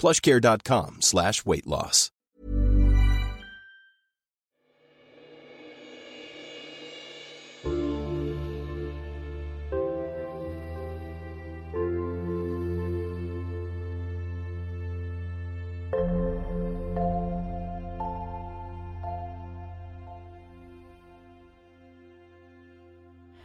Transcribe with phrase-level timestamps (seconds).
[0.00, 2.10] plushcare.com slash weight loss.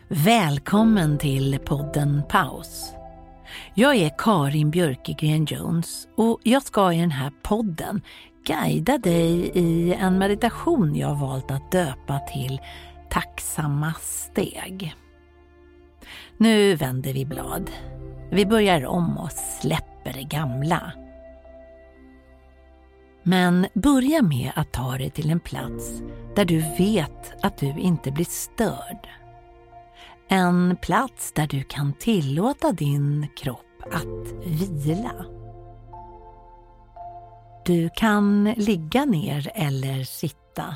[0.08, 2.95] Välkommen till podden Paus.
[3.78, 8.02] Jag är Karin Björkegren Jones och jag ska i den här podden
[8.46, 12.62] guida dig i en meditation jag valt att döpa till
[13.10, 14.96] Tacksamma steg.
[16.38, 17.72] Nu vänder vi blad.
[18.32, 20.92] Vi börjar om och släpper det gamla.
[23.24, 26.02] Men börja med att ta dig till en plats
[26.36, 29.08] där du vet att du inte blir störd.
[30.28, 34.46] En plats där du kan tillåta din kropp att
[34.86, 35.26] vila.
[37.66, 40.76] Du kan ligga ner eller sitta.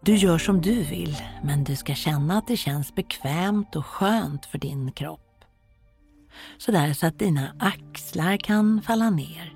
[0.00, 4.46] Du gör som du vill, men du ska känna att det känns bekvämt och skönt
[4.46, 5.44] för din kropp.
[6.58, 9.54] Sådär så att dina axlar kan falla ner.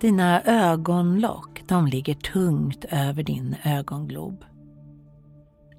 [0.00, 4.44] Dina ögonlock, de ligger tungt över din ögonglob.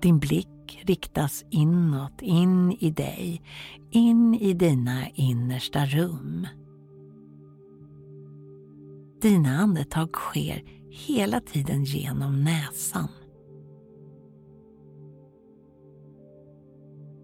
[0.03, 3.41] Din blick riktas inåt, in i dig,
[3.91, 6.47] in i dina innersta rum.
[9.21, 13.07] Dina andetag sker hela tiden genom näsan.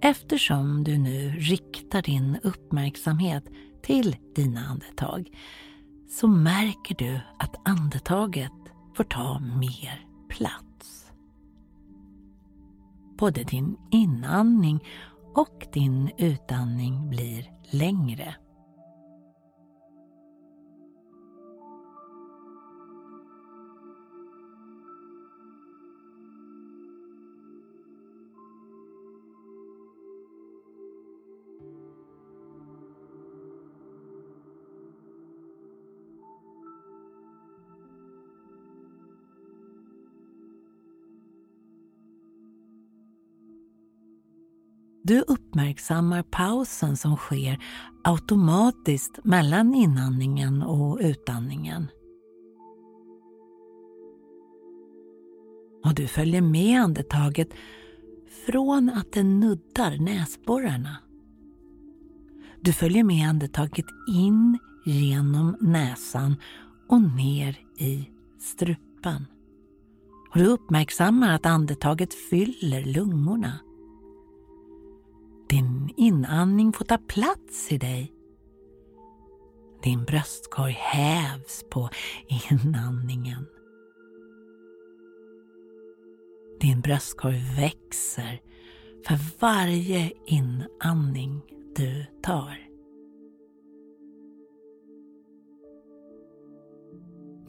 [0.01, 3.43] Eftersom du nu riktar din uppmärksamhet
[3.81, 5.29] till dina andetag
[6.09, 8.51] så märker du att andetaget
[8.95, 10.68] får ta mer plats.
[13.19, 14.79] Både din inandning
[15.35, 18.35] och din utandning blir längre.
[45.09, 47.59] Du uppmärksammar pausen som sker
[48.03, 51.87] automatiskt mellan inandningen och utandningen.
[55.85, 57.49] Och du följer med andetaget
[58.45, 60.97] från att det nuddar näsborrarna.
[62.61, 66.35] Du följer med andetaget in genom näsan
[66.89, 68.09] och ner i
[68.39, 69.25] strupen.
[70.31, 73.59] Och du uppmärksammar att andetaget fyller lungorna.
[76.29, 78.13] Din inandning får ta plats i dig.
[79.83, 81.89] Din bröstkorg hävs på
[82.51, 83.45] inandningen.
[86.59, 88.41] Din bröstkorg växer
[89.07, 91.41] för varje inandning
[91.75, 92.57] du tar.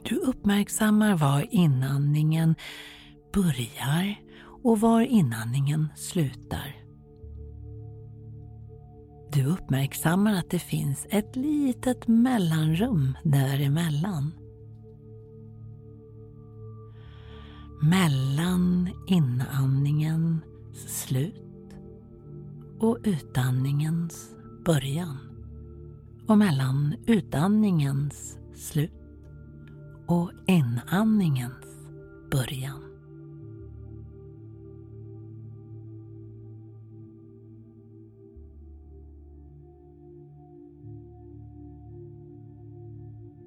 [0.05, 2.55] Du uppmärksammar var inandningen
[3.33, 4.17] börjar
[4.63, 6.90] och var inandningen slutar.
[9.33, 14.35] Du uppmärksammar att det finns ett litet mellanrum däremellan.
[17.83, 20.43] Mellan inandningens
[20.75, 21.75] slut
[22.79, 24.31] och utandningens
[24.65, 25.19] början.
[26.27, 28.93] Och mellan utandningens slut
[30.07, 31.67] och inandningens
[32.31, 32.90] början.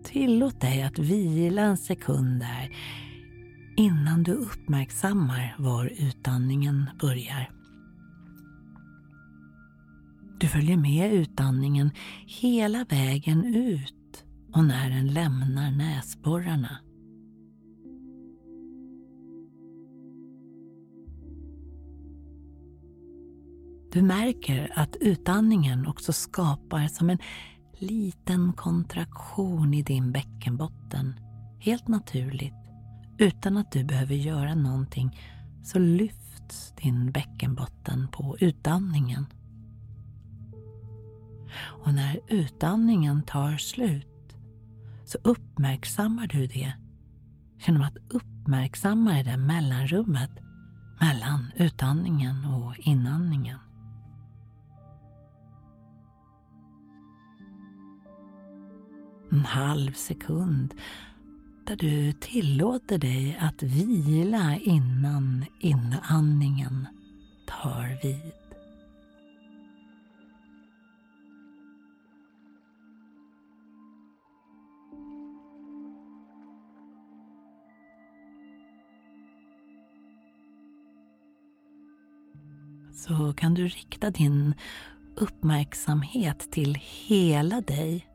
[0.04, 2.70] Tillåt dig att vila en sekund där
[3.78, 7.52] innan du uppmärksammar var utandningen börjar.
[10.40, 11.92] Du följer med utandningen
[12.26, 16.80] hela vägen ut och när den lämnar näsborrarna.
[23.92, 27.18] Du märker att utandningen också skapar som en
[27.78, 31.20] liten kontraktion i din bäckenbotten.
[31.60, 32.54] Helt naturligt,
[33.18, 35.20] utan att du behöver göra någonting
[35.64, 39.26] så lyfts din bäckenbotten på utandningen.
[41.86, 44.36] Och när utandningen tar slut
[45.06, 46.74] så uppmärksammar du det
[47.66, 50.32] genom att uppmärksamma det där mellanrummet
[51.02, 53.60] mellan utandningen och inandningen.
[59.34, 60.74] En halv sekund
[61.64, 66.88] där du tillåter dig att vila innan inandningen
[67.46, 68.34] tar vid.
[82.94, 84.54] så kan du rikta din
[85.16, 86.78] uppmärksamhet till
[87.08, 88.13] hela dig.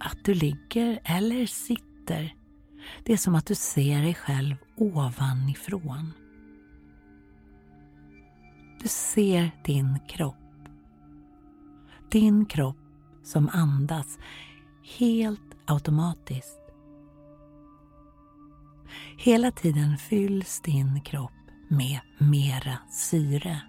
[0.00, 2.34] Att du ligger eller sitter,
[3.04, 6.12] det är som att du ser dig själv ovanifrån.
[8.82, 10.36] Du ser din kropp.
[12.10, 12.76] Din kropp
[13.24, 14.18] som andas
[14.98, 16.60] helt automatiskt.
[19.18, 21.32] Hela tiden fylls din kropp
[21.68, 23.60] med mera syre.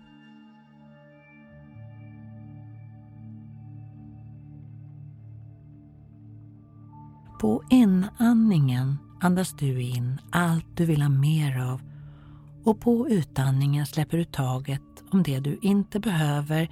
[7.42, 11.82] På inandningen andas du in allt du vill ha mer av
[12.64, 16.70] och på utandningen släpper du taget om det du inte behöver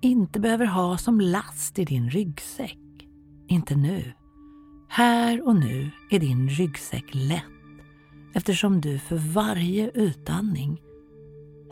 [0.00, 2.78] inte behöver ha som last i din ryggsäck.
[3.48, 4.12] Inte nu.
[4.88, 7.44] Här och nu är din ryggsäck lätt
[8.34, 10.82] eftersom du för varje utandning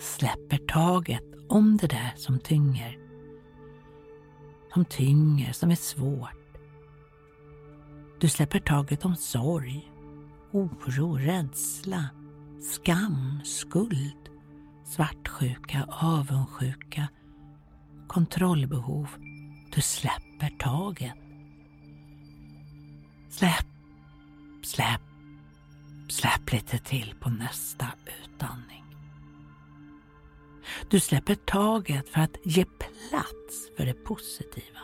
[0.01, 2.99] släpper taget om det där som tynger.
[4.75, 6.40] Som tynger, som är svårt.
[8.21, 9.93] Du släpper taget om sorg,
[10.53, 12.09] oro, rädsla,
[12.63, 14.29] skam, skuld,
[14.85, 17.09] svartsjuka, avundsjuka,
[18.09, 19.09] kontrollbehov.
[19.75, 21.15] Du släpper taget.
[23.31, 23.67] Släpp,
[24.63, 25.01] släpp,
[26.11, 27.87] Släpp lite till på nästa
[28.25, 28.85] utandning.
[30.89, 34.81] Du släpper taget för att ge plats för det positiva.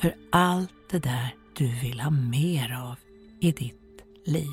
[0.00, 2.98] För allt det där du vill ha mer av
[3.40, 4.48] i ditt liv.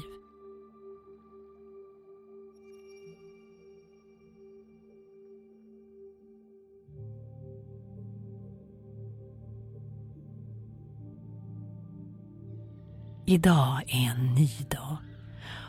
[13.25, 14.97] Idag är en ny dag.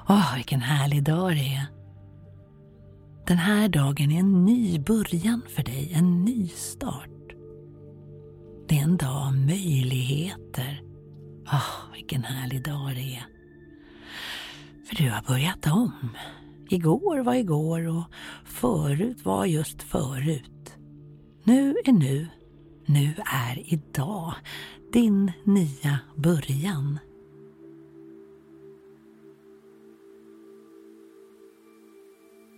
[0.09, 1.67] Åh, vilken härlig dag det är.
[3.27, 7.11] Den här dagen är en ny början för dig, en ny start.
[8.69, 10.94] Det är en dag av möjligheter.
[11.47, 13.27] Åh, vilken härlig dag det är.
[14.89, 16.09] För du har börjat om.
[16.69, 18.05] Igår var igår och
[18.45, 20.77] förut var just förut.
[21.45, 22.29] Nu är nu.
[22.87, 24.35] Nu är idag
[24.93, 26.99] din nya början.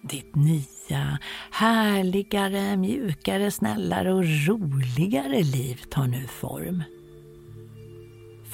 [0.03, 1.19] Ditt nya,
[1.51, 6.83] härligare, mjukare, snällare och roligare liv tar nu form.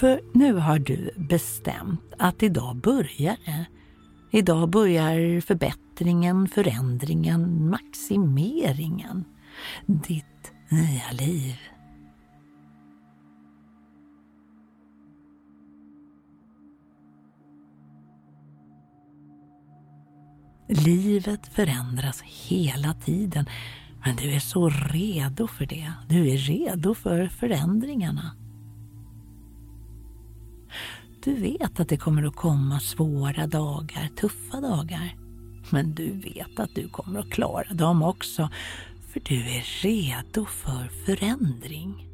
[0.02, 3.66] För nu har du bestämt att idag börjar det.
[4.30, 9.25] Idag börjar förbättringen, förändringen, maximeringen.
[9.87, 11.54] Ditt nya liv.
[20.68, 23.47] Livet förändras hela tiden
[24.04, 25.92] men du är så redo för det.
[26.09, 28.42] Du är redo för förändringarna.
[31.25, 35.17] Du vet att det kommer att komma svåra dagar, tuffa dagar.
[35.71, 38.49] Men du vet att du kommer att klara dem också,
[39.12, 42.09] för du är redo för förändring.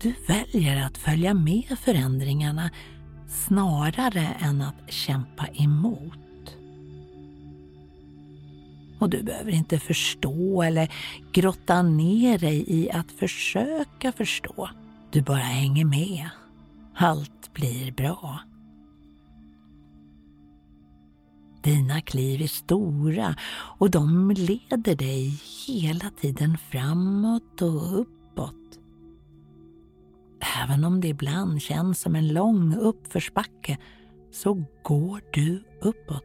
[0.00, 2.70] Du väljer att följa med förändringarna
[3.28, 6.56] snarare än att kämpa emot.
[8.98, 10.92] Och du behöver inte förstå eller
[11.32, 14.68] grotta ner dig i att försöka förstå.
[15.10, 16.28] Du bara hänger med.
[16.94, 18.40] Allt blir bra.
[21.62, 23.34] Dina kliv är stora
[23.78, 28.78] och de leder dig hela tiden framåt och uppåt.
[30.62, 33.78] Även om det ibland känns som en lång uppförsbacke
[34.32, 36.24] så går du uppåt.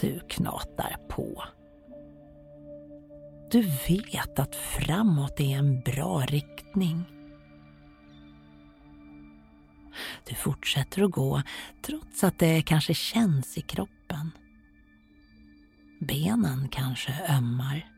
[0.00, 1.42] Du knatar på.
[3.50, 7.04] Du vet att framåt är en bra riktning.
[10.24, 11.42] Du fortsätter att gå
[11.82, 14.30] trots att det kanske känns i kroppen.
[16.00, 17.88] Benen kanske ömmar.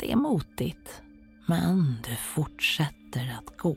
[0.00, 1.02] Det är motigt,
[1.46, 3.76] men du fortsätter att gå.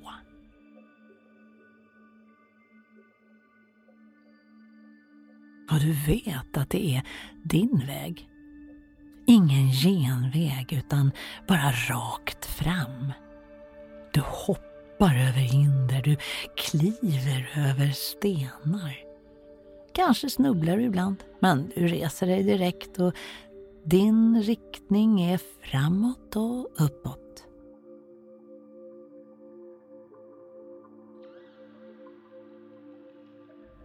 [5.71, 7.03] Och du vet att det är
[7.43, 8.29] din väg.
[9.27, 11.11] Ingen genväg utan
[11.47, 13.13] bara rakt fram.
[14.13, 14.68] Du hoppar
[14.99, 16.17] hoppar över hinder, du
[16.55, 18.97] kliver över stenar.
[19.93, 23.13] Kanske snubblar du ibland, men du reser dig direkt och
[23.83, 27.43] din riktning är framåt och uppåt.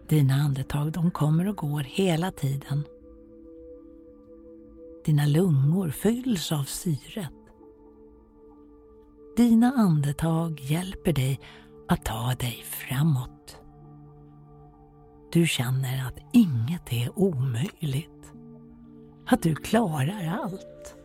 [0.08, 2.84] Dina andetag de kommer och går hela tiden.
[5.04, 7.43] Dina lungor fylls av syret.
[9.36, 11.40] Dina andetag hjälper dig
[11.88, 13.60] att ta dig framåt.
[15.32, 18.32] Du känner att inget är omöjligt.
[19.26, 20.96] Att du klarar allt.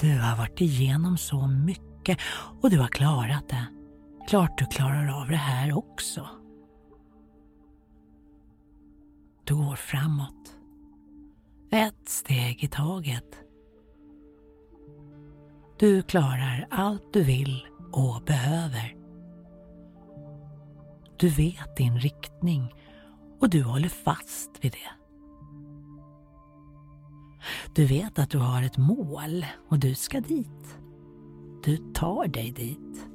[0.00, 2.18] Du har varit igenom så mycket
[2.62, 3.66] och du har klarat det.
[4.28, 6.28] Klart du klarar av det här också.
[9.44, 10.56] Du går framåt.
[11.70, 13.45] Ett steg i taget.
[15.78, 18.96] Du klarar allt du vill och behöver.
[21.16, 22.74] Du vet din riktning
[23.40, 24.90] och du håller fast vid det.
[27.74, 30.78] Du vet att du har ett mål och du ska dit.
[31.64, 33.06] Du tar dig dit.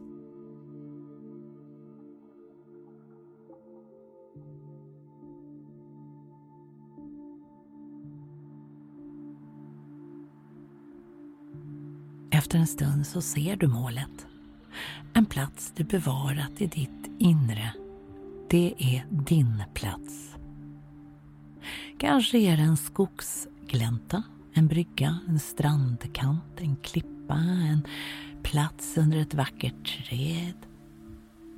[12.52, 14.28] Efter en stund så ser du målet.
[15.14, 17.74] En plats du bevarat i ditt inre.
[18.50, 20.36] Det är din plats.
[21.98, 27.34] Kanske är det en skogsglänta, en brygga, en strandkant, en klippa,
[27.70, 27.88] en
[28.44, 30.58] plats under ett vackert träd.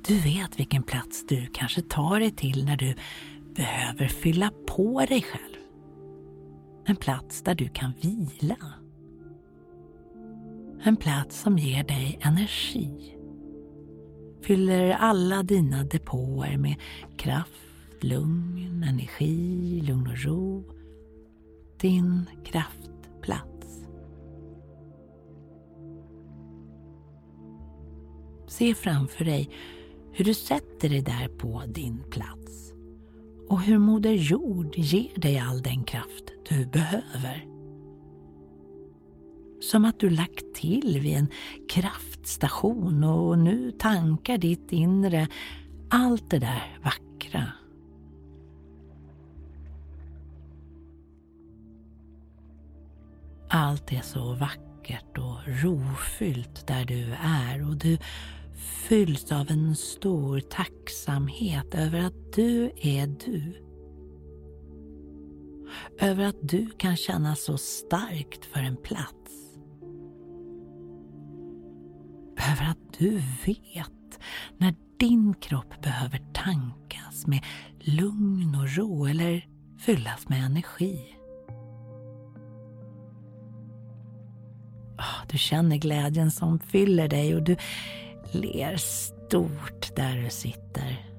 [0.06, 2.94] Du vet vilken plats du kanske tar dig till när du
[3.54, 5.56] behöver fylla på dig själv.
[6.84, 8.83] En plats där du kan vila.
[10.86, 13.16] En plats som ger dig energi.
[14.42, 16.74] Fyller alla dina depåer med
[17.16, 20.64] kraft, lugn, energi, lugn och ro.
[21.80, 23.86] Din kraftplats.
[28.46, 29.50] Se framför dig
[30.12, 32.72] hur du sätter dig där på din plats
[33.48, 37.53] och hur Moder Jord ger dig all den kraft du behöver.
[39.70, 41.28] Som att du lagt till vid en
[41.68, 45.28] kraftstation och nu tankar ditt inre
[45.90, 47.52] allt det där vackra.
[53.48, 57.98] Allt är så vackert och rofyllt där du är och du
[58.88, 63.60] fylls av en stor tacksamhet över att du är du.
[65.98, 69.43] Över att du kan känna så starkt för en plats
[72.52, 73.10] över att du
[73.46, 74.20] vet
[74.58, 77.44] när din kropp behöver tankas med
[77.80, 79.46] lugn och ro eller
[79.78, 80.98] fyllas med energi.
[84.98, 87.56] Ah, du känner glädjen som fyller dig och du
[88.32, 91.10] ler stort där du sitter.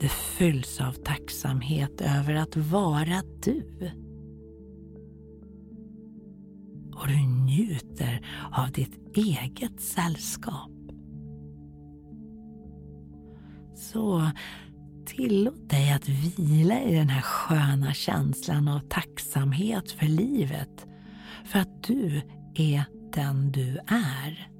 [0.00, 3.90] Du fylls av tacksamhet över att vara du
[7.54, 8.20] njuter
[8.52, 10.70] av ditt eget sällskap.
[13.74, 14.30] Så
[15.06, 20.86] tillåt dig att vila i den här sköna känslan av tacksamhet för livet,
[21.44, 22.22] för att du
[22.54, 24.53] är den du är.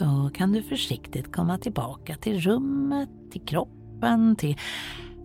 [0.00, 4.56] Så kan du försiktigt komma tillbaka till rummet, till kroppen, till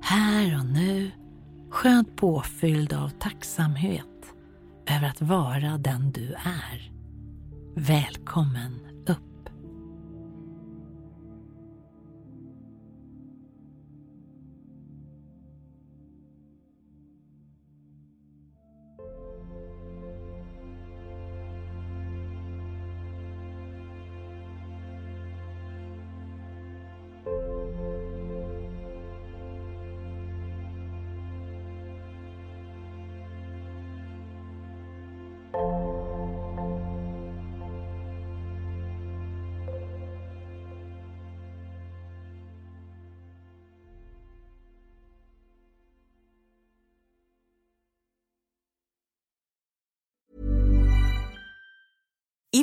[0.02, 1.12] här och nu.
[1.70, 4.34] Skönt påfylld av tacksamhet
[4.88, 6.92] över att vara den du är.
[7.76, 8.80] Välkommen